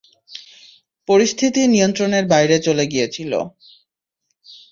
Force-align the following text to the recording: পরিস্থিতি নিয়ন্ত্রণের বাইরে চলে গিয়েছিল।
পরিস্থিতি 1.07 1.61
নিয়ন্ত্রণের 1.73 2.25
বাইরে 2.33 2.55
চলে 2.67 2.85
গিয়েছিল। 2.87 3.31